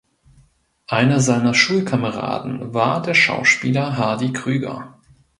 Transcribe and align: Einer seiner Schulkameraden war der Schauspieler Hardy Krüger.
Einer 0.87 1.19
seiner 1.19 1.53
Schulkameraden 1.53 2.73
war 2.73 3.03
der 3.03 3.13
Schauspieler 3.13 3.97
Hardy 3.97 4.33
Krüger. 4.33 4.97